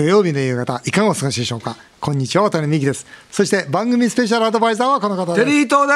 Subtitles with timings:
[0.00, 1.76] 土曜日の夕方、いかがお過ごしでしょうか？
[2.00, 3.06] こんにちは、渡辺美希です。
[3.30, 5.44] そして番組スペシャルアドバイザーはこの方です。
[5.44, 5.86] テリー東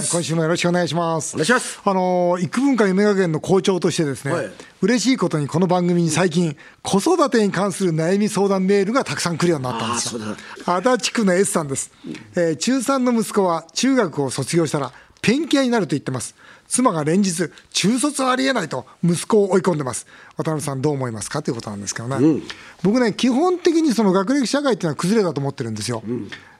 [0.00, 0.10] です。
[0.12, 1.34] 今週もよろしくお願いします。
[1.34, 1.78] お願いします。
[1.84, 4.50] あの、育文化夢学園の校長としてですね、はい
[4.80, 10.22] 嬉しいことにこの番組に最近、子育てに関する悩み相談メールがたくさん来るようになったんですよ
[10.64, 10.76] あ。
[10.76, 11.92] 足立区の S さんです。
[12.36, 14.90] えー中3の息子は中学を卒業したら、
[15.20, 16.34] ペンキ屋になると言ってます。
[16.70, 20.06] 妻が連日、中卒はありえないと息子を追い込んでます。
[20.36, 21.42] 渡辺さんどう思いますか？
[21.42, 22.42] ということなんですけどね。
[22.82, 26.02] 僕ね、基本的にその学歴社会っていうのは崩れたと思ってるんですよ。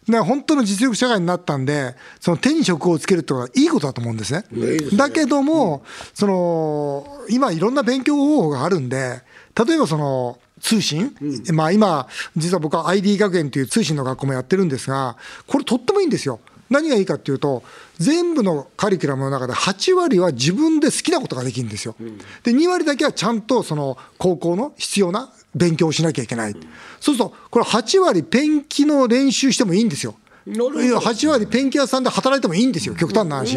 [0.09, 4.45] ね、本当の実力社会になったんで、その手に職をつけるってことはいいことだと思うんですね。
[4.53, 9.23] いいですねだけども、その今、いろんな勉強方法があるんで、
[9.55, 11.15] 例えばその通信、
[11.53, 16.41] まあ、今、実は僕は ID 学園という通信の学校もやってるんですが、これ、とってもいいんですよ。
[16.71, 17.63] 何がいいかっていうと、
[17.99, 21.97] 全部のカリキュラムの中で8割は自分で好きなことができるんですよ。
[22.45, 26.55] で、2割だけはちゃんとその高校の必要な勉強をしなきゃいけない。
[27.01, 30.15] そうすると、これ8割ペンキの練習してもいいんですよ。
[30.47, 33.57] なるほどいや8割ペンキ屋さんで働いてもいいんですよ、極端な話。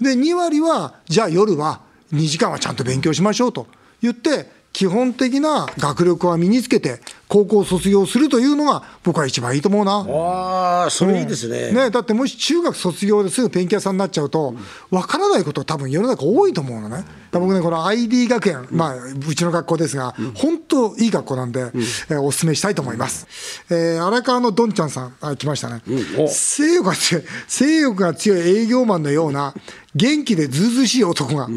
[0.00, 1.80] で、2割は、じゃあ夜は
[2.12, 3.66] 2時間はちゃんと勉強しましょうと
[4.02, 7.00] 言って、基本的な学力は身につけて、
[7.34, 10.06] 高校を卒業するというのが、僕は一番いいと思うな。
[10.08, 11.72] ああ、それいいですね。
[11.72, 14.54] ね、だってもし中学卒業ですぐペンキ屋さんになっちゃうと、
[14.92, 17.04] わからないこと多分世の中多いと思うのね。
[17.32, 21.72] 僕ね、この ID 学園、まあ、うちの学校ですが、本当いい学校なんで、
[22.08, 23.26] えーお勧めしたいと思います。
[23.68, 25.82] えー荒川のどんちゃんさん、あ来ましたね。
[26.16, 29.54] お性欲が強い、性欲が強い営業マンのような、
[29.96, 31.52] 元気でずうずうしい男が、こ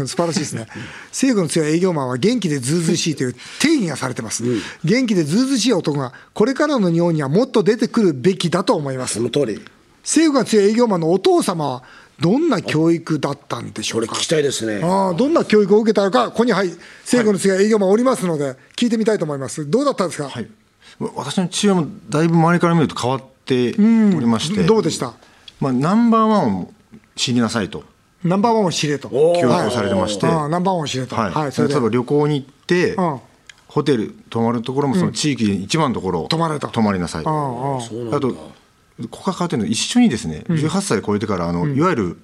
[0.00, 0.66] れ素晴らしいですね。
[1.10, 4.42] 性欲の強い営業マンは元気でずうずうしいという 定義がされてます。
[4.84, 9.22] 元気でずうずうしい男が、これからの日本にはもっと出てくるべきだと思いますそ。
[9.22, 9.60] の通り。
[10.04, 11.82] 性欲が強い営業マンのお父様は、
[12.20, 14.08] どんな教育だったんでしょうか？
[14.08, 14.80] これ聞きたいですね。
[14.84, 16.70] ああどんな教育を受けたのか、ここに、はい、
[17.04, 19.68] 性欲の強い営業マンおりますので、聞いてみたいと思います。
[19.68, 20.48] どうだったんですか、はい、
[21.16, 23.76] 私の父親もだいぶ周りから見ると変わってお
[24.20, 25.14] りまして、どうでした？
[25.58, 26.72] まあ、ナンバーワンを
[27.16, 27.82] 知りなさいと
[28.22, 29.08] ナンバーワンを知れと。
[29.08, 31.16] 教育をされてまして、ナンバーワンを知れと。
[31.16, 33.20] はいはい、それで例えば旅行に行って、うん
[33.72, 37.76] ホテル泊まるところもその地域で一番のところを泊まれと泊まりなさい、あああ
[38.12, 38.16] あ。
[38.16, 42.18] あと、ここが変わってるのは、一緒にですね、18歳超えてからあの、いわゆる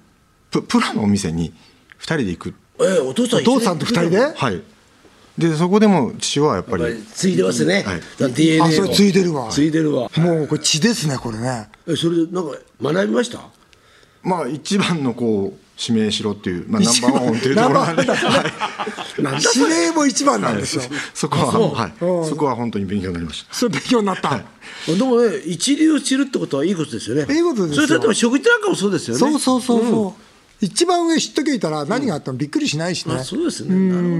[0.51, 1.51] ププロのお店に
[1.99, 4.19] 2人で行く、えーお父さんお父さんと二人で？
[4.19, 4.61] はい、
[5.39, 6.83] でそこでも父はやっぱり、
[7.13, 7.83] ついでますね。
[7.83, 8.01] はい。
[8.19, 8.65] だ DNA を。
[8.65, 9.49] あそれついでるわ。
[9.49, 10.09] ついでるわ。
[10.17, 11.69] もうこれ血ですね、これね。
[11.87, 13.39] え、それでなんか学びました？
[14.21, 20.83] まあ、一番のこう指名しろっていう、まあ、ナンバーワンっていうところなんで、ナンバーワンだはいなんだそれ指名も一番なんですよ。
[21.13, 21.93] そこは、はい、
[22.27, 23.53] そこは本当に勉強になりました。
[23.53, 24.43] それ勉強になった。
[24.87, 27.33] でもね、一流を知るってことはいいことですよね。
[27.33, 29.19] いいことですよそれ例えば食事なんかもそうですよね。
[29.19, 30.21] そうそうそうそう。
[30.61, 33.15] 一番上知っときゃいたら何があってもびっくりしないしね。
[33.15, 33.75] あそうですね。
[33.75, 34.15] なるほど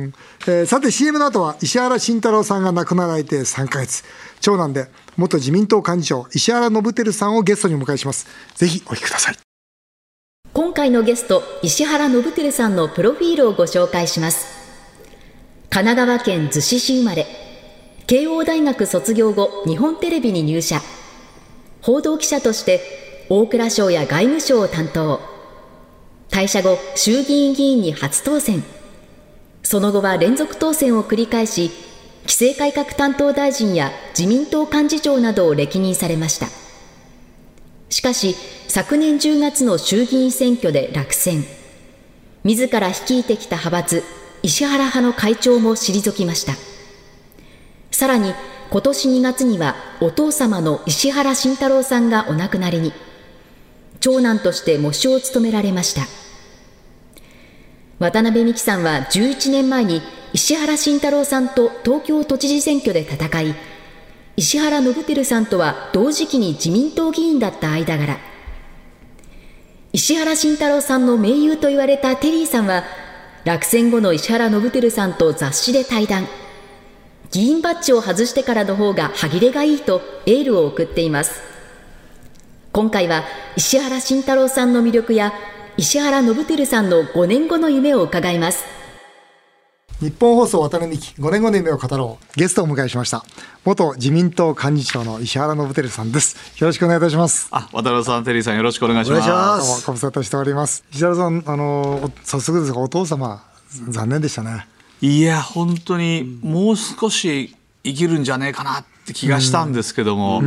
[0.00, 0.12] ね。
[0.46, 4.02] えーさて CM の後は石原慎太郎さんが亡くなられて3ヶ月
[4.40, 9.51] 長男で元自民党幹事長石原伸晃さんをゲストにお迎えしますぜひお聞きください
[10.54, 14.46] 今回のゲスト石原伸晃さんのプロフィールをご紹介します。
[15.70, 17.26] 神奈川県逗子市生まれ
[18.06, 20.82] 慶応大学卒業後日本テレビに入社。
[21.80, 22.82] 報道記者として
[23.30, 25.20] 大蔵省や外務省を担当。
[26.28, 28.62] 退社後衆議院議員に初当選。
[29.62, 31.70] その後は連続当選を繰り返し
[32.24, 36.48] 規制改革担当大臣や自民党幹事長などを歴任されました。
[37.92, 38.34] しかし
[38.68, 41.44] 昨年10月の衆議院選挙で落選。
[42.42, 44.02] 自ら率いてきた派閥
[44.42, 46.54] 石原派の会長も退きました。
[47.90, 48.32] さらに
[48.70, 52.94] 今年2月にはお父様の石原慎太郎さんがお亡くなりに。
[54.00, 56.06] 長男として喪主を務められました。
[57.98, 60.00] 渡辺美樹さんは11年前に
[60.32, 63.54] 石原慎太郎さんと東京都知事選挙で戦い
[64.34, 68.18] 石原伸晃さんとは同時期に自民党議員だった間柄。
[69.92, 72.82] 石原慎太郎さんの盟友と言われたテリーさんは
[73.44, 76.26] 落選後の石原伸晃さんと雑誌で対談。
[77.30, 81.42] 議員バッジを外してからの方が歯切れがいいとエールを送っています。
[82.72, 83.24] 今回は
[83.56, 85.34] 石原慎太郎さんの魅力や
[85.76, 88.64] 石原伸晃さんの5年後の夢を伺います。
[90.02, 92.26] 日本放送渡辺美希5年後の夢を語ろう。
[92.36, 93.24] ゲストをお迎えしました。
[93.64, 96.34] 元自民党幹事長の石原伸晃さんです。
[96.60, 97.46] よろしくお願いいたします。
[97.52, 99.30] あ、渡辺さん、テリーさん、よろしくお願いします。
[99.30, 99.82] お願いしまどうも。
[99.86, 100.82] ご無沙汰しております。
[100.92, 103.44] 石原さんあのお早速ですがお父様
[103.90, 104.66] 残念でしたね。
[105.00, 107.54] いや、本当にもう少し
[107.84, 110.42] 生きるんじゃねえかなって気がしたんですけども、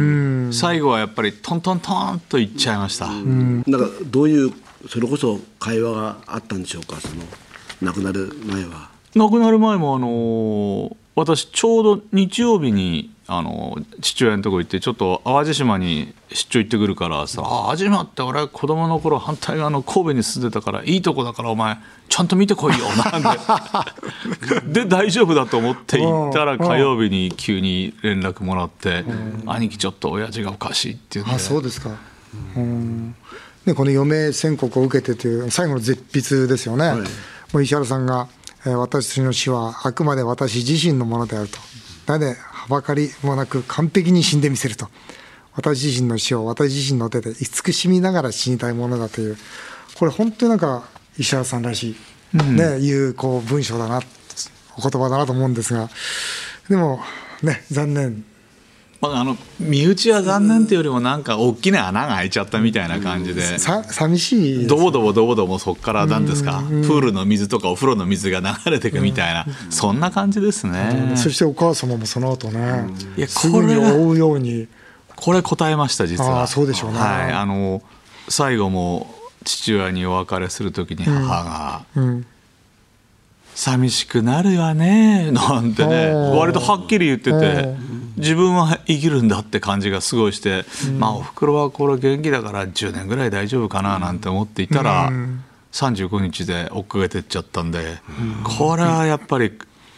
[0.51, 3.07] 最後はやっぱりトントントンと言っちゃいました。
[3.07, 4.51] なんかどういう
[4.89, 6.99] それこそ会話があったんでしょうか？
[6.99, 7.23] その
[7.81, 8.93] 亡くなる前は。
[9.15, 21.77] 亡くなる前も、あのー私ちょうど日曜日にあの父親のとこ行ってちょっと淡路島に出張行ってくるからさ「あ淡路島って俺子供の頃反対側の神戸に住んでたからいいとこだからお前
[22.09, 23.23] ちゃんと見てこいよ」なん
[24.67, 29.05] でで大丈夫だと思って行ったら火曜日に急に連絡もらって
[29.47, 31.91] 「兄貴ちょっと親父がおかしい」って言うんであそうですか。
[32.57, 33.15] うん。
[33.65, 36.91] ね、この余命宣告を受けてという最後の絶筆ですよね、
[37.51, 38.34] もう石原さんが、えー
[38.73, 41.59] 私の死はあくまで私自身のものであると、
[42.07, 44.89] なので、はばかりもなく完璧に死んでみせると、
[45.53, 49.37] 私自身の死を私自身の手で慈しみながら死にたいものだという、
[49.95, 50.83] これ、本当になんか
[51.17, 51.95] 石原さんらし
[52.33, 54.01] い、ね、いうこう文章だな、
[54.77, 55.89] お言葉だなと思うんですが、
[56.69, 56.99] でも、
[57.43, 58.25] ね、残念。
[59.09, 63.59] まあ、あの身内は残念っていうよりもなんか大きな穴が開いちゃったみたいな感じで。
[63.59, 66.63] さ寂しいですどぼどぼどぼどぼそこから何ですか？
[66.67, 69.45] プールの水とかお風呂の水が流れていくみたいな。
[69.69, 71.13] そんな感じですね。
[71.15, 72.87] そしてお母様もその後ね、
[73.17, 74.67] いやすぐにこれが追うように、
[75.15, 76.47] これ答えました実は。
[76.47, 76.99] そうでしょうね。
[76.99, 77.31] はい。
[77.31, 77.81] あの
[78.27, 79.13] 最後も
[79.43, 82.25] 父親にお別れする時に母がうん、
[83.55, 86.11] 「寂しくなるよね」 なんてね。
[86.13, 87.75] 割とはっきり言っておてー
[88.17, 90.65] 自分は生きるんだって感じがすごいして
[90.99, 95.43] まあおふくろはこれ元気だから10年ぐらい大丈夫かななんて思っていたらうん。
[95.71, 97.97] 35日で追っかけてっちゃったんで
[98.57, 99.51] これはやっぱり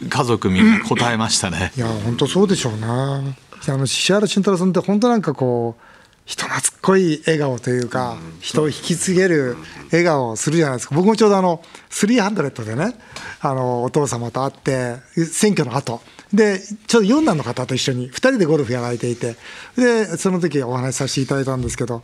[0.08, 1.72] 家族みんな答えましたね。
[1.76, 3.22] いや本当そうでしょうな。
[3.68, 5.82] あの石原慎太郎さんって本当なんかこう
[6.28, 9.56] 人懐っこい笑顔というか、人を引き継げる
[9.90, 10.94] 笑顔をするじゃないですか。
[10.94, 12.98] 僕もちょうどあの300でね
[13.40, 16.02] あのお父様と会って選挙の後。
[16.30, 19.36] でちょうど四男の方と一緒に2人でゴルフやられていて。
[19.78, 22.02] でその時お話しさせていただいたんですけど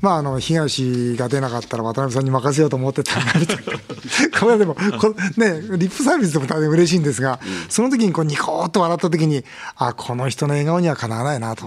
[0.00, 3.62] まあ、あの東が出なかったら渡辺さんに任せようと思ってたんだみたいな
[4.38, 4.74] これはでも
[5.36, 9.42] ね、リップサービスでも大変嬉しいんですがその時にこうニコーッと笑った時に
[9.76, 11.66] あこの人の笑顔にはかなわないなと、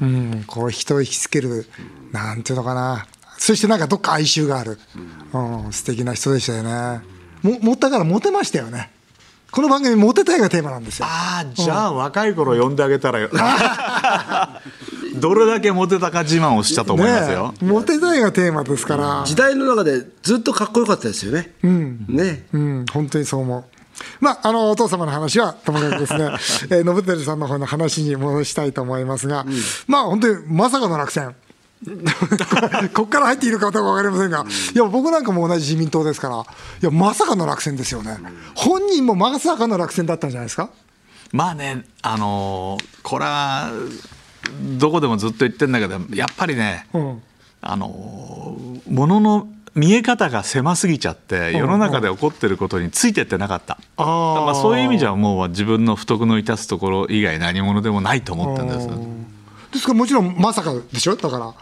[0.00, 1.66] うん、こう人を引きつける
[2.12, 3.06] なんていうのかな。
[3.38, 4.78] そしてなんかどっか哀愁がある、
[5.34, 7.02] うん、素敵な人でしたよね。
[7.42, 8.90] も持ったからモテましたよね。
[9.50, 11.06] この番組モテたいがテーマなんですよ。
[11.08, 13.30] ああじゃあ若い頃呼んであげたらよ
[15.18, 17.64] どれだけモテたか自慢をしたと思いますよ、ねえ。
[17.64, 21.54] モテたいがテーマですから、時代の中でずっとかっこよかったですよね。
[21.62, 22.46] ね。
[22.52, 23.64] うん、本当にそう思う。
[24.20, 26.24] まあ、あのお父様の話はともかくですね、
[26.70, 29.46] えー、信輝さんの方の話に戻したいと思いますが、
[29.86, 31.34] まあ本当にまさかの落選。
[32.94, 36.44] ここから入っているかどうか分かりませんが、いや僕なんかも同じ自民党ですから、い
[36.80, 38.18] やまさかの落選ですよね、
[38.54, 40.70] 本人もまさかの落選だったんじゃないですか？
[41.32, 43.70] まあねあのーこれは
[44.78, 47.22] どこでもずっと言ってんだけどやっぱりね、うん。
[47.60, 54.44] あのーものの見え方が狭すぎちゃって世の中で起こってることについてってなかった、あー。
[54.44, 58.88] まあ、そういう意味じゃもう自分の不徳の致すところ以外何者でもないと思ってるんです、
[59.72, 61.52] ですからもちろんまさかでしょ、だから、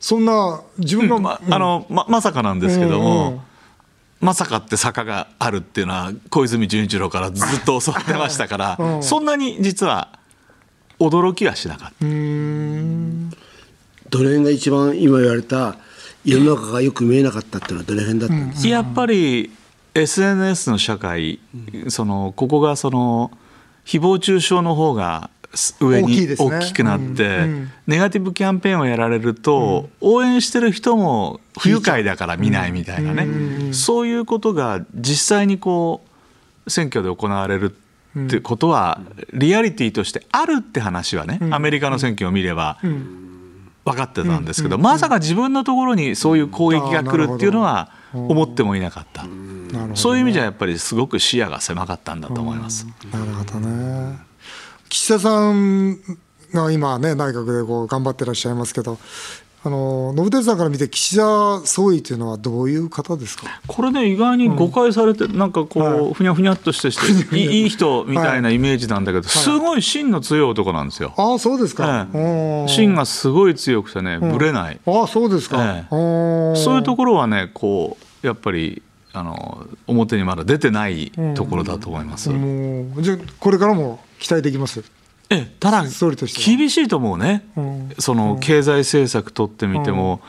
[0.00, 3.40] そんな自分が、まあのままさかなんですけども、うんうん
[4.20, 9.02] まさかって坂があるっていうのは小泉純一郎からずっと教わってましたから、うん。
[9.02, 10.20] そんなに実は
[11.08, 12.04] 驚きはしなかった。
[14.10, 15.76] どの辺が一番今言われた
[16.24, 19.50] 世の中がよく見えなかったっていうのはどの辺だったんですか、やっぱり
[19.94, 21.40] SNS の社会、
[21.88, 23.30] そのここがその
[23.84, 25.30] 誹謗中傷の方が
[25.80, 27.70] 上に大きくなって、うんうん。
[27.86, 36.02] ネガティブキャンペーンをやられると、応援してる人も不愉快だから見ないみたいなね、そういうことが実際にこ
[36.66, 37.74] う選挙で行われる
[38.18, 39.00] ってことは、
[39.32, 42.78] リアリティとしてあるって話はね、アメリカの選挙を見れば
[43.84, 49.24] 分かってたんですけど、まさか自分のところにそういう攻撃が来るっていうのは思ってもいなかった。
[49.94, 52.86] そういう意味じゃやっぱりすごく視野が狭かったんだと思います。
[53.10, 54.18] なるほどね。
[54.88, 55.98] 岸田さん
[56.52, 58.98] が今ね、内閣でこう頑張ってらっしゃいますけど、
[59.64, 63.44] あの信輝さんから見て、岸田総理というのはどういう方ですか？
[63.68, 66.14] これね意外に誤解されて、なんかこう、はい。
[66.14, 71.14] ふにゃふにゃっとしてしていいいい人みたいなイメージなんだけど、すごい芯の強い男なんですよ。
[71.16, 72.08] ああ、そうですか。
[72.12, 75.86] え芯がすごい強くてねぶれない、ああ、そうですか。
[75.90, 75.96] そ
[76.72, 82.30] ういうところはねこうやっぱりあの表にまだ出てないところだと思います。
[82.30, 84.82] もうじゃあこれからも期待できます？
[85.32, 87.90] ええただ総理としては厳しいと思うね、うん。
[87.98, 90.20] その経済政策取ってみても、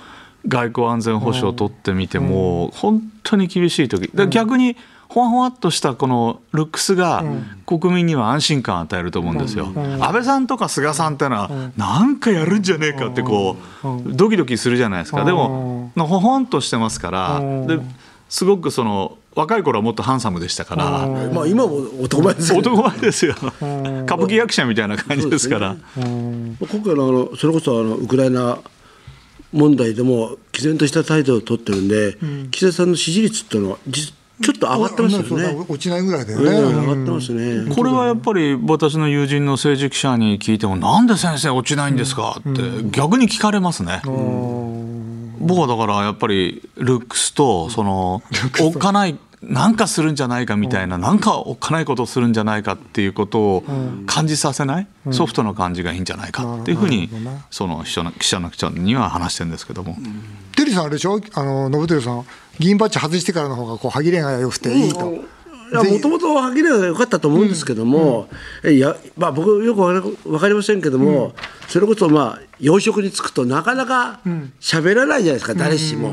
[0.47, 4.09] 外交安全保障取ってみても、本当に厳しい時。
[4.13, 4.75] で逆に
[5.13, 7.23] ほわほわっとしたこのルックスが
[7.67, 9.71] 国民には安心感を与えると思うんですよ。
[9.75, 15.23] 安倍さんとか菅さんってのはなんかやるんじゃねえかってこうドキドキするじゃないですか。
[15.23, 17.67] でもほほんとしてますからうん。
[17.67, 17.79] で
[18.27, 21.07] すごくその若い頃はもっとハンサムでしたから。
[21.33, 23.35] まあ今も男前ですけど男前ですよ。
[23.35, 25.75] 歌舞伎役者みたいな感じですから。
[25.95, 28.59] 今回のあのそれこそあのウクライナ
[29.51, 32.17] 問題でも毅然とした態度を取ってるんで、
[32.51, 35.65] 岸田さんの支持率っていうのは実ちょっと上がってますよね。
[35.69, 36.51] 落ちないぐらいだようんね。
[36.51, 37.75] 上がってますね。
[37.75, 41.95] これはやっぱり私の友人の政治記者に聞いてもなんで先生落ちないん。
[41.95, 44.01] ですかって逆に聞かれますね。
[45.43, 48.21] 僕はだからやっぱりルックスとその
[48.61, 53.63] おっかないなんかするんじゃないかみたいななんかおっかないことをするんじゃないかっていうことを
[54.05, 54.87] 感じさせない？
[55.11, 57.09] ソフトな感じがいいんじゃないかっていうふうに
[57.51, 59.97] その記者の記者の記者には話してるんですけども。
[60.55, 61.19] テリーさんあれでしょ？
[61.33, 62.25] あの信輝さん
[62.57, 65.13] 銀バッジ外してからの方がこう歯切れが良くていいと。
[65.73, 68.27] もともと歯切れが良かったと思うんですけども、
[68.63, 71.33] えいやまあ、僕よくわかり分かりませんけども、
[71.67, 74.21] それこそまあ養殖に就くとなかなか
[74.59, 76.09] 喋らないじゃないですか、誰しも。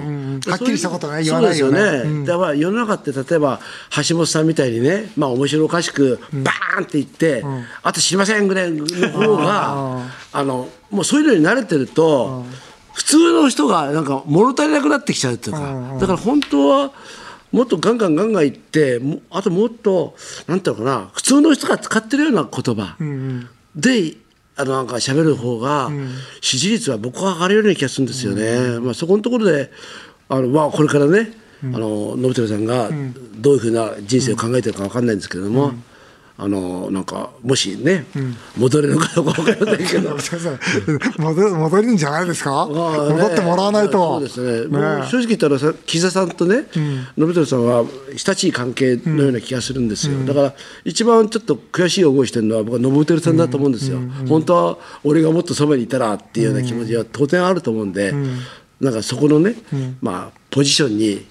[0.46, 1.78] はっきりしたことね言わないよね。
[1.78, 3.60] そうですよね、だから世の中って例えば
[4.08, 7.44] 橋本さんみたいにね、まあ、面白おかしくバーンって言って、
[7.82, 12.44] あと知りませんぐらいの方があのもうそういうのに慣れてると。
[12.92, 16.92] 普通の人がなんか物足りなくなってきちゃうっていうか、だから本当は
[17.52, 20.14] もっとガンガンガンガン言ってもあともっと
[20.46, 22.96] なんていうのかな普通の人が使ってるような言葉。
[23.74, 24.16] で、
[24.56, 25.90] あのなんか喋る方が
[26.40, 28.78] 支持率は僕は上がるような気がするんですよね。
[28.80, 29.70] まあ、そこのところで
[30.28, 32.90] あの、まあ、これからね、あの信輝さんが
[33.36, 35.72] どういうふうな人生を考えてるか分かんないんですけれども。
[36.42, 38.06] あのなんかもしね、
[38.56, 40.16] 戻れるかどうか分かりませんけど。
[41.22, 43.12] 戻る戻るんじゃないですか、まあね。
[43.12, 44.20] 戻ってもらわないと。
[44.20, 44.68] そうですね。
[44.68, 47.84] もう正直言ったらさ岸田さんとね、信太さんは
[48.16, 50.14] 親しい関係のような気がするんですよ。
[50.26, 50.54] だから
[50.86, 53.98] 一番ちょっと悔しい思いしてるのは僕は信太さんだと思うんですよ。
[54.26, 58.14] 本当は俺がもっとそばにいたらっていうような気持ちは当然あると思うんで、
[58.80, 59.56] なんかそこのね、
[60.00, 61.26] まあポジションに、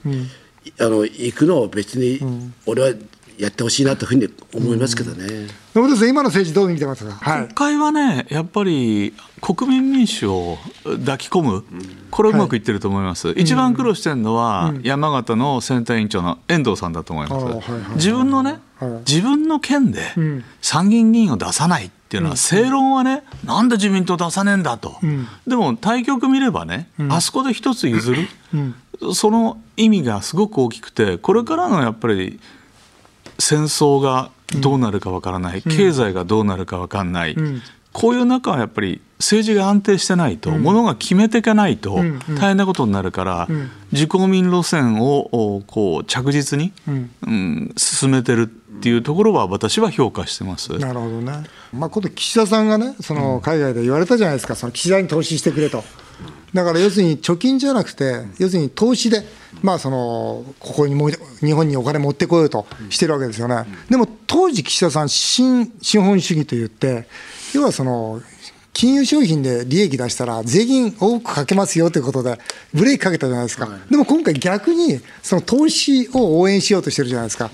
[0.77, 2.19] あの行くのを別に
[2.67, 2.93] 俺は
[3.39, 5.47] やってほしいなというふうに思いますけどね。
[5.73, 7.43] 信輝さん今の政治どう見てますか、はい。
[7.43, 11.63] 国会はね、やっぱり国民民主を抱き込む、
[12.11, 17.95] これ、うまくいってると思います、一番苦労してるのは、山形の選対委員長の遠藤さんだと思います、はいはい。
[17.95, 18.91] 自分のね、はい。
[19.07, 20.01] 自分の県で
[20.61, 24.97] 参議院議員を出さないっていうのは、正論はね、なんで自民党出さねえんだと、
[25.47, 28.27] でも対局見ればね、あそこで一つ譲る、
[29.13, 32.37] その意味がすごく大きくて、これからのやっぱり、
[33.39, 34.31] 戦争が
[34.61, 37.35] どうなるかわからない、経済がどうなるかわからない、
[37.91, 41.95] こういう中はやっぱり政治が安定してないと、ものが決めていかないと
[42.37, 43.47] 大変なことになるから、
[43.91, 48.43] 自公民路線をおこう着実に、うん進めてる
[48.79, 50.71] っていうところは私は評価してます。
[50.77, 51.43] なるほどね、
[51.73, 55.83] まあ、今度、岸田さんがね、その海外で言われたじゃないですか、その岸田に投資してくれと。
[56.53, 59.23] だから要するに貯金じゃなくて、要するに投資で、
[59.61, 63.65] まあ、そのここにも日本にお金持ってこようとしてるわけですよね。
[63.89, 67.07] でも当時、岸田さん、新資本主義といって、
[67.53, 68.21] 要はその
[68.73, 72.39] 金融商品で利益出したら、税金多くかけますよということで、
[72.73, 77.51] ブレーキかけたじゃないですか、でも今回、逆にその投資を応援しようとしてるじゃないですか。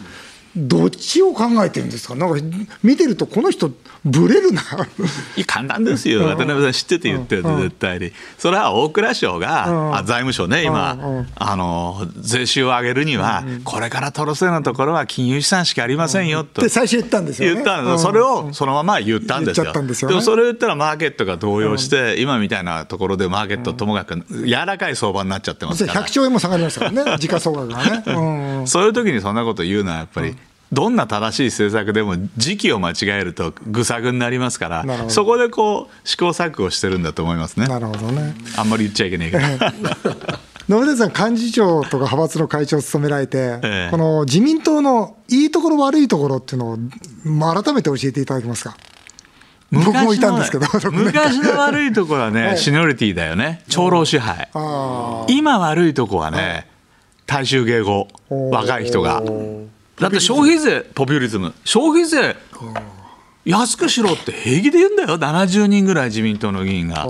[0.55, 2.39] どっちを考えてるんですか、なんか
[2.83, 3.71] 見てると、この人、
[4.03, 4.61] ぶれるな。
[5.35, 8.11] いや簡単ですよ、渡辺さん知ってて言ってる絶対に。
[8.37, 16.61] それは大蔵省が、あ財務省ね、今、あの、税収を上げるには、これから取るせなところは金融資産しかありませんよと。
[16.61, 17.53] って最初言ったんですよね。
[17.55, 19.71] 言ったんですそれをそのまま言ったんですよ。
[19.87, 20.15] ですよね。
[20.15, 26.03] もそれを言ったらマーケットが動揺して、今みたいなところでマーケットともかく柔らかい相場になっちゃってますから。
[26.03, 26.11] 100。
[26.11, 28.03] 兆円も下がりましたからね、時価総額がね。
[28.05, 28.67] うん。
[28.67, 30.35] そういう時にそんなこと言うのはやっぱり、
[30.75, 37.67] どんな正しい政策でも時期を間違えるとぐさぐになりますからそこでこう試行錯誤してるんだと思いますね。
[37.67, 38.35] なるほどね。
[38.57, 39.43] あんまり言っちゃいけないけど。
[40.67, 43.87] 野村さん、幹事長とか派閥の会長を務められて、ええ。
[43.91, 46.77] この自民党のいいところ、悪いところっていうのを、
[47.23, 48.75] まあ、改めて教えていただけますか？
[49.71, 53.61] 僕もいたんですけど、 昔の悪いところはね、シニョリティだよね。
[53.69, 54.49] 長老支配。
[54.53, 56.67] あ今悪いとこはね
[57.27, 58.07] 大衆迎合
[58.51, 59.21] 若い人が
[59.99, 61.53] だって消費税ポピュリズム。
[61.63, 62.35] 消費税
[63.45, 65.17] 安くしろって平気で言うんだよ。
[65.17, 67.07] 70人ぐらい自民党の議員が。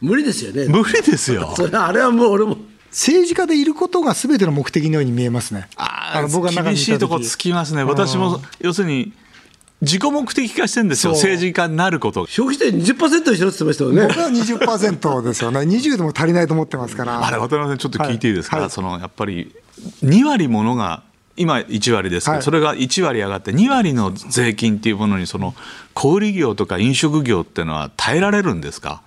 [0.00, 0.66] 無理ですよね。
[0.66, 1.52] 無理ですよ。
[1.54, 2.56] それあれはもう俺も。
[2.90, 5.66] 政治家でいることがすべての目的のように見えますね。
[5.76, 6.84] あの僕がー中にいた時。
[6.84, 7.84] 厳しいとこつきますね。
[7.84, 9.12] 私も要するに
[9.80, 11.12] 自己目的化してるんですよ。
[11.12, 14.02] 政治家になること消費税20%にしろって言ってましたよね。
[14.08, 17.26] 僕は20%ですよね、20でも足りないと思ってますから。
[17.26, 18.64] あれ渡辺さんちょっと聞いていいですか、はい。
[18.64, 18.70] はい。
[18.70, 19.54] そのやっぱり
[20.04, 21.02] 2割ものが
[21.36, 22.42] 今1割ですけど、はい。
[22.42, 25.54] それが1割上がって2割の税金っていうものにその
[25.94, 29.02] 小売業とか飲食業っていうのは耐えられるんですか？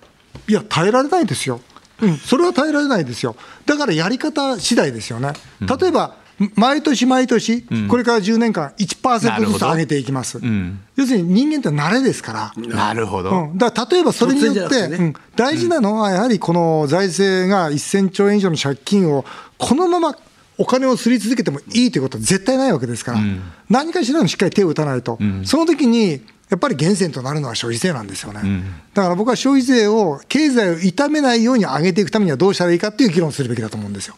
[0.48, 1.60] いや、耐えられないですよ。
[2.00, 3.36] うん、それは耐えられないですよ。
[3.64, 5.32] だからやり方次第ですよね。
[5.60, 6.16] 例えば、
[6.54, 10.38] 毎年毎年、これから10年間、1%ずつ上げていきます。
[10.38, 10.80] ん。
[10.94, 12.62] 要するに人間って慣れですから。
[12.68, 14.96] なるほど、うん、だから例えばそれによって、ね。
[14.96, 15.14] うん。
[15.34, 19.24] 大事なのはやはりこの財政が1000兆円以上の借金を
[19.56, 20.14] このまま
[20.58, 23.20] お金をすり続けてもいいということは絶対ないわけですから、
[23.68, 28.62] 何かしらのしっかり手を打たないと、その時にやっぱり源泉となるのは消費税なんですよね、
[28.94, 34.16] だから僕は消費税を経済を痛めないように上げていくためにはどうしたらいいかっていう議論をするべきだと思うんですよ。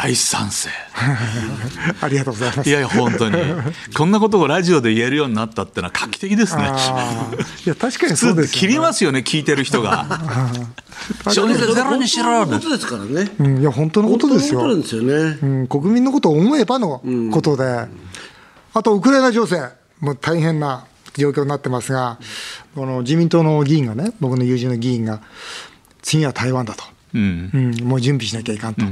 [0.00, 0.70] 大賛成。
[2.00, 2.70] ありがとうございます。
[2.70, 3.36] いやいや本当に。
[3.96, 6.70] こんなことをラジオで言えるようになったってのは画期的ですね。
[7.66, 10.06] いや確かにそうですよ、ね、切りますよね聞いてる人が。
[11.26, 13.32] 消費税ゼロにしろ本当のことですからね。
[13.40, 14.60] うん、いや本当のことですよ。
[14.60, 15.38] 本当のことなんですよね。
[15.42, 17.02] うん、国民のことを思えばの
[17.32, 17.86] ことで、
[18.74, 19.60] あとウクライナ情勢、
[19.98, 20.84] もう大変な
[21.16, 22.18] 状況になってますが、
[22.76, 25.22] この自民党の議員がね、僕の友人の議員が、
[26.02, 26.84] 次は台湾だと。
[27.14, 27.50] うん。
[27.52, 28.84] うん、もう準備しなきゃいかんと。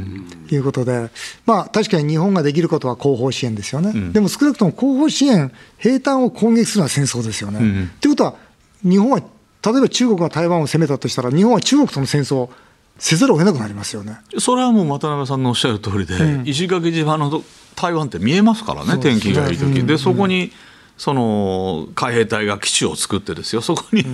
[0.55, 1.11] いうことで、
[1.45, 7.91] まあ、確かに日本ができることは後方支援ですよね、でも少なくとも後方支援、兵隊を攻撃するのは戦争ですよね。
[8.01, 8.35] と、いうことは、
[8.83, 12.53] 日本は、例えば中国が台湾を攻めたとしたら、日本は中国との戦争を
[12.99, 14.19] せざるを得なくなりますよね。
[14.39, 17.43] それはもう渡辺さんのおっしゃる通りで、石垣島の
[17.75, 19.85] 台湾って見えますからね天気がいい時。
[19.85, 20.53] でそこに
[20.97, 23.61] その海兵隊が基地を作ってですよ。
[23.61, 24.05] そこに、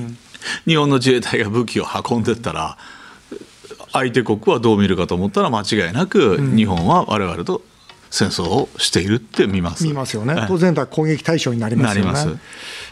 [0.66, 2.76] 日本の自衛隊が武器を運んでったら
[3.92, 7.62] 相手国はどう見るかと思ったら間違いなく、日本は我々と
[8.10, 9.84] 戦争をしているって見ます。
[9.84, 10.34] 見ますよね。
[10.36, 12.14] ええ、当然だ攻撃対象になりますよね。
[12.14, 12.28] す。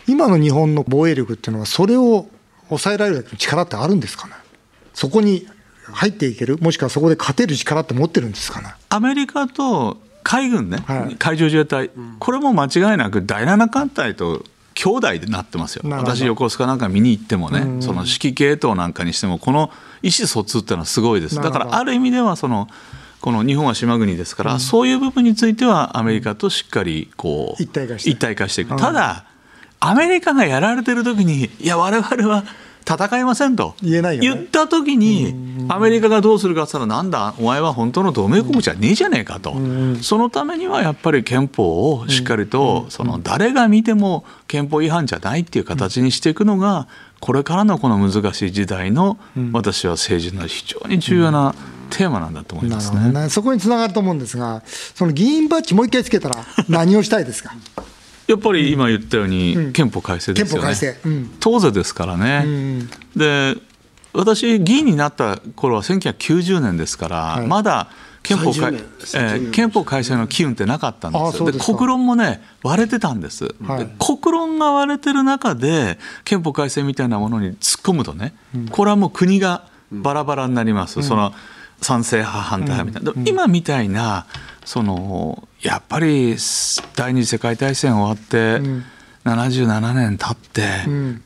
[0.07, 2.28] 今の日本の防衛力っていうのは、それを
[2.69, 4.35] 抑えられる力ってあるんですかね、
[4.95, 5.47] そこに
[5.92, 8.75] 入っていける、もしくはそこで勝てる力って持ってるんですかね？
[8.88, 11.16] アメリカと海軍ね、はい。
[11.16, 14.45] 海上自衛隊、これも間違いなく第7艦隊と
[14.80, 19.70] 兄弟でなってますよ、私、横須賀なんか見に行ってもね、その指揮系統なんかにしても、この
[20.02, 22.66] 意思疎通っていうのはすごいです、だからある意味ではその、
[23.20, 29.26] この日本は島国ですから、そういう部分については、アメリカとしっかりこう一体化して一体化していく、ただ、
[29.80, 32.44] アメリカがやられてる時に、いや、我々は
[32.88, 33.75] 戦いませんと。
[33.82, 34.28] 言えないよね。
[34.28, 35.34] 言った時に、
[35.68, 39.54] アメリカがどうするかって言ったら、なんだ、お前は本当の同盟国じゃねえじゃねえかと、
[40.02, 46.88] そのためにはやっぱり憲法をしっかりと、その誰が見ても憲法違反じゃないっていう形にしていくのが、
[47.21, 49.19] これからのこの難しい時代の、
[49.52, 51.54] 私は政治の非常に重要な
[51.90, 53.12] テーマなんだと思いなますね。
[53.12, 54.62] ね、そこにつながると思うんですが、
[54.95, 56.36] その議員バッジ、もう一回つけたら、
[56.69, 57.54] 何をしたいですか、
[58.30, 61.26] やっぱり今言ったように、憲法改正ですよね。
[61.40, 62.86] 当然ですからね。
[63.16, 63.56] で
[64.12, 67.47] 私議員になった頃は1990年ですから、い。
[67.47, 67.88] まだ
[68.23, 71.76] 憲法改30年えー憲法改正の機運ってなかったんですよ。
[71.76, 73.84] 国論もね割れてたんです、はい。
[73.84, 78.34] で国論が割れてる中で憲法改正みたいなものに突っ込むとね、
[78.71, 81.32] これはもう国がバラバラになります、その
[81.80, 84.26] 賛成派反対派みたいな、今みたいな
[84.71, 86.37] そのやっぱり
[86.95, 88.61] 第二次世界大戦終わって、
[89.25, 90.63] 77年経って、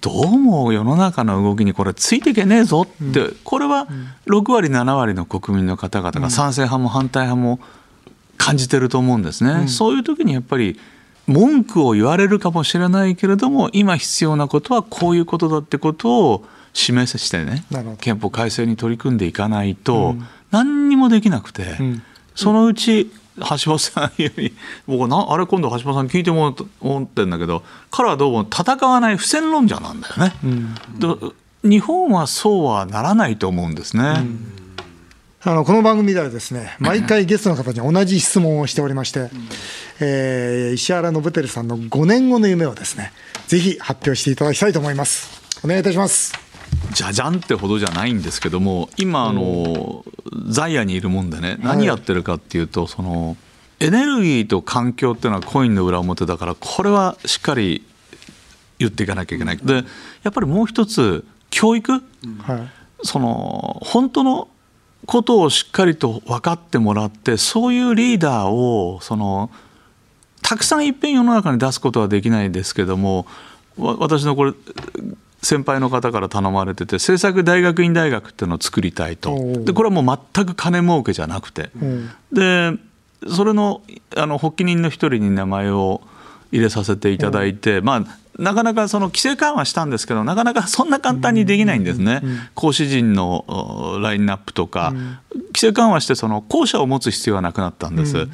[0.01, 3.87] どうも世の中の動きにこれついていけねえぞって、これは
[4.25, 7.61] 6割7割の国民の方々が賛成派も反対派も
[8.39, 10.81] 感じてると思うんですね、そういう時にやっぱり
[11.27, 17.67] 文句を言われるかもしれないけれども今必要なことはこういうことだってことを示さしてね
[18.01, 20.15] 憲法改正に取り組んでいかないと
[20.51, 22.03] 何にもできなくて、ん。
[22.35, 24.55] そのうち橋本さんより
[24.87, 30.33] 僕なあれ今度橋本さん聞いてもらうと思ってんだけど彼はどうも戦わない不戦論者なんだよね、
[31.63, 34.15] で日本はそうはならないと思うんですね、
[35.43, 39.31] あのこの番組ではですね、 毎回ゲストの方に同じ質問をしておりまして、
[40.01, 43.13] えー石原信輝さんの5年後の夢をですね、
[43.47, 45.43] ぜひ発表していただきたいと思います。
[45.63, 46.44] お願いいたします。
[46.95, 50.05] じゃじゃんってほどじゃないんですけども今あの
[50.49, 53.37] 在野にいるもんでね何やってるかっていうとその
[53.81, 57.85] エネルギーと環境っていうのはコインの裏表だからこれはしっかり
[58.79, 59.59] 言っていかなきゃいけない。
[59.59, 62.03] でやっぱりもう一つ教育、はい。
[63.03, 64.49] その本当の
[65.07, 69.51] ことをしっかりと分かってもらってそういうリーダーをその
[70.43, 73.27] たくさんいっぺん世の中に出すことはできないですけども
[73.77, 74.53] わ私のこれ
[75.45, 79.37] 先輩の方から頼まれてて政策大学院大学っていうのを作りたいと。
[79.65, 81.71] でこれはもう全く金儲けじゃなくて。
[81.81, 82.11] うん。
[82.33, 82.73] で
[83.29, 83.83] それの
[84.17, 86.03] あの発起人の一人に名前を
[86.53, 88.05] 入れさせていただいて、まあ
[88.39, 92.23] なかなかその規制緩和したんですけどなかなかそんな簡単にできないんですね、
[92.55, 93.45] 講師陣の
[93.97, 94.93] おラインナップとか、
[95.33, 98.29] 規制緩和してその校舎を持つ必要はなくなったんです。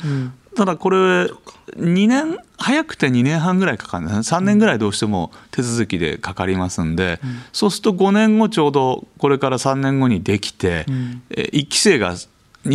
[0.60, 4.38] ただこれ2年早くて2年半ぐらいかかるんですね。
[4.38, 7.18] 3年ぐらいどうしても手続きでかかりますんで、
[7.50, 10.84] そうすると5年後ちょうどこれから3年後にできて、
[11.30, 12.28] え1期生が2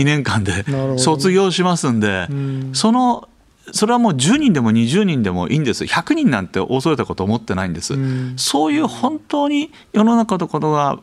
[0.03, 0.65] 年間で
[0.97, 2.27] 卒業しますんで、
[2.73, 3.29] その
[3.71, 5.83] それはもう10人でも20人でもいいんです。
[5.83, 7.93] 100人なんて恐れたこと思ってないんです、
[8.35, 10.97] そういう本当に世の中のことが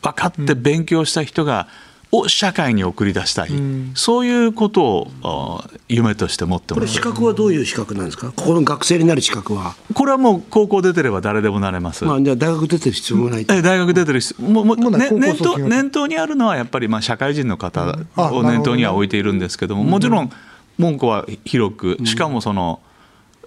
[0.00, 1.68] 分かって勉強した人が、
[2.12, 3.50] を社会に送り出したい、
[3.94, 8.32] そういうことをあ夢として持ってますこれ資格はどういう資格なんですか？
[8.34, 9.74] ここの学生になる資格は。
[9.92, 13.46] これはもう高校出てれば誰でもなれます、まあじゃあ大学出てる必要もない。
[13.48, 20.30] え大学出てる人もうもうもうねね念頭念頭にあるのはやっぱりまあ社会人の方あを念頭には置いているんですけどももちろん
[20.78, 22.80] 文句は広くしかもその、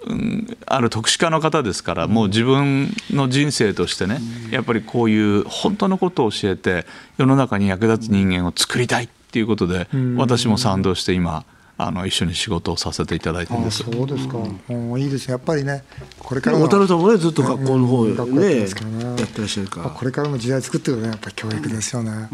[0.06, 4.18] うん、ある特殊化の方ですからもう自分の人生としてね
[4.50, 6.86] やっぱりこういう本当のことを教えて
[7.18, 11.44] 世の中に役立つ人間を作りたいっていうことで私も賛同して今
[11.82, 13.82] あの一緒に仕事をさせていただいてるんあです。
[13.82, 14.36] そうですか、
[14.68, 15.00] うん。
[15.00, 15.32] いいですね。
[15.32, 15.82] やっぱりね
[16.18, 19.90] これからの渡辺さんもねずっと学校の方うん学校やってねますからねやってらっしゃるから。
[19.90, 22.28] これからの時代作ってるのはねやっぱり教育ですよね、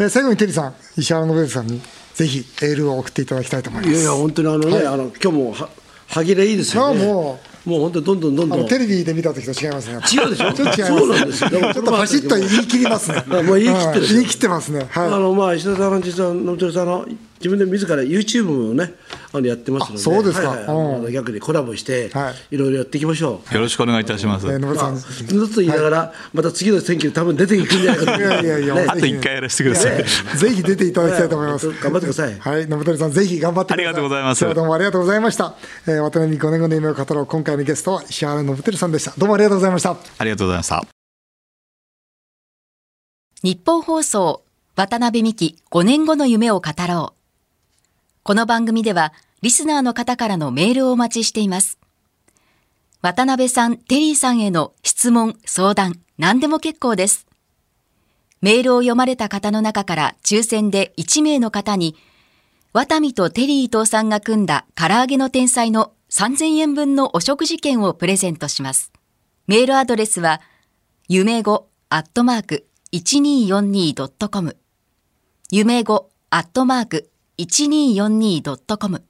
[0.00, 1.80] えー最後にテリーさん石原信之さんに
[2.14, 3.92] ぜひエールを送っていただきたいと思います。
[3.92, 5.68] いやいや本当にあのね、あの今日もは
[6.08, 7.04] 歯切れいいですよね。
[7.04, 8.66] いやももう本当にどんどんどんどん。
[8.66, 10.00] テレビで見た時と違いますね。
[10.10, 10.52] 違うでしょ？
[10.54, 11.50] ちょっと違いそうなんですよ。
[11.50, 13.22] ちょっとパシッと言い切りますね。
[13.42, 14.08] もう言い切ってるはい。
[14.14, 14.86] 言い切ってますね。
[14.88, 15.06] はい。
[15.06, 17.06] あのまあ石田さんは実は野鳥さんの
[17.38, 18.92] 自分で自ら YouTube もね
[19.32, 23.54] あのやってますのであそうですかはいはいうん逆にコラボして、はいい、ろいろやっていきましょう。
[23.54, 24.46] よろしくお願いいたします。
[24.46, 30.04] えーさん、まあ、ずつ言いながら、また次の選挙に多分出ていくんじゃないかといやいやいやねあと一回やらせてください。
[30.38, 31.68] ぜひ出ていただきたいと思います。
[31.68, 33.86] ね頑張ってくださいはい、信鳥さん、ぜひ頑張ってください。
[33.86, 35.54] ありがとうございますどうもありがとうございました。
[35.86, 37.26] えー、渡辺美5年後の夢を語ろう。
[37.26, 39.12] 今回のゲストは石原信鳥さんでした。
[39.16, 39.96] どうもありがとうございました。
[40.18, 40.84] ありがとうございました。
[43.42, 44.42] 日本放送
[44.74, 47.17] 渡辺美希5年後の夢を語ろう。
[48.28, 51.78] この番組ではリスナーの方からのメールをお待ちしています。
[53.00, 57.26] 渡辺さん、テリーさんへの質問、相談、何でも結構です。
[58.42, 61.96] メールを読まれた方の中から抽選で1名の方に、
[62.74, 68.92] ワタミとテリー伊藤さんが組んだ唐揚げの天才の3000円分のお食事券をプレゼントします。
[69.46, 70.42] メールアドレスは、
[71.08, 74.58] 夢語アットマーク 1242.com
[75.50, 77.10] 夢語アットマーク
[77.40, 79.04] 1242.com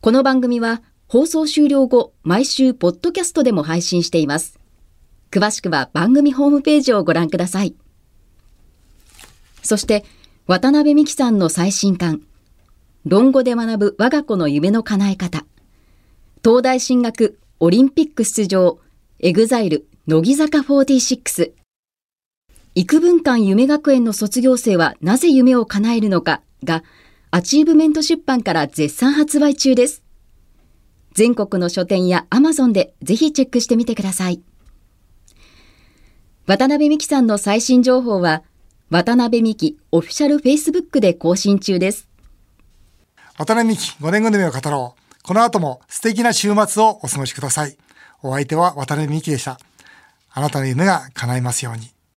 [0.00, 4.58] この番組は放送終了後、毎週ポッドキャストでも配信しています。
[5.30, 7.74] 詳しくは番組ホームページをご覧ください。
[9.62, 10.06] そして、
[10.46, 12.22] 渡邉美樹さんの最新刊、
[13.04, 15.44] 論語で学ぶ我が子の夢の叶え方、
[16.42, 18.78] 東大進学、オリンピック出場、
[19.18, 21.52] EXILE、乃木坂46、
[22.74, 26.82] 郁文館夢学園の卒業生はなぜ夢を叶えるのかが、
[27.36, 30.02] アチーブメント出版から絶賛発売中です。
[31.12, 34.40] 全国の書店やアマゾンでぜひチェックしてみてください。
[36.46, 38.42] 渡辺美樹さんの最新情報は、
[38.88, 42.08] 渡辺美樹オフィシャルフェイスブックで更新中です。
[43.36, 45.22] 渡辺美希5年後の夢を語ろう。
[45.22, 47.76] この後も素敵な週末をお過ごしください。
[48.22, 49.60] お相手は渡辺美希でした。
[50.30, 51.95] あなたの夢が叶いますように。